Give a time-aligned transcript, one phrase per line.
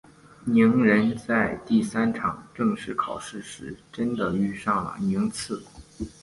[0.47, 5.61] 鸣人在第三场正式考试时真的遇上了宁次。